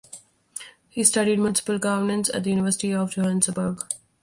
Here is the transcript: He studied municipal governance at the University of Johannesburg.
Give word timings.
He 0.89 1.03
studied 1.03 1.37
municipal 1.37 1.77
governance 1.77 2.27
at 2.33 2.43
the 2.43 2.49
University 2.49 2.91
of 2.91 3.11
Johannesburg. 3.11 3.83